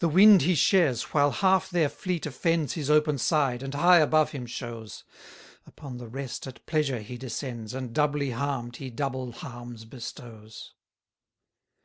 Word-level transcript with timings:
The 0.00 0.12
wind 0.12 0.42
he 0.42 0.54
shares, 0.56 1.02
while 1.14 1.30
half 1.30 1.70
their 1.70 1.88
fleet 1.88 2.26
offends 2.26 2.72
His 2.72 2.90
open 2.90 3.18
side, 3.18 3.62
and 3.62 3.72
high 3.72 3.98
above 4.00 4.32
him 4.32 4.46
shows: 4.46 5.04
Upon 5.64 5.98
the 5.98 6.08
rest 6.08 6.48
at 6.48 6.66
pleasure 6.66 6.98
he 6.98 7.16
descends, 7.16 7.72
And 7.72 7.92
doubly 7.92 8.32
harm'd 8.32 8.78
he 8.78 8.90
double 8.90 9.30
harms 9.30 9.84
bestows. 9.84 10.72